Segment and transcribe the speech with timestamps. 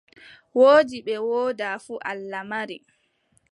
[0.59, 2.77] Woodi bee woodaa fuu Allah mari.